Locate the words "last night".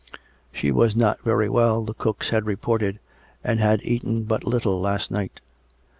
4.81-5.41